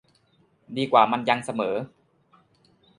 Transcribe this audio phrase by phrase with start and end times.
[0.75, 1.75] ดีว่ามันยังเสมอ